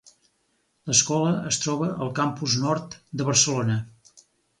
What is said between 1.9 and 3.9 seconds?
al Campus Nord de Barcelona.